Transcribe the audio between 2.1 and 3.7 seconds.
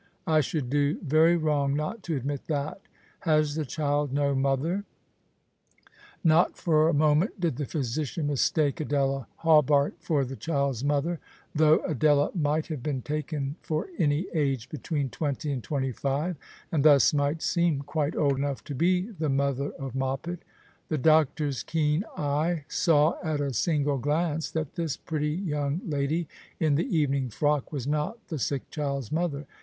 admit that. Has the